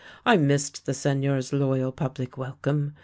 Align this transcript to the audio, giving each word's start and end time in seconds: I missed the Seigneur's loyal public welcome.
I 0.25 0.35
missed 0.35 0.87
the 0.87 0.95
Seigneur's 0.95 1.53
loyal 1.53 1.91
public 1.91 2.35
welcome. 2.35 2.95